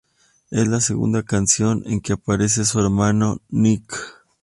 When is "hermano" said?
2.79-3.37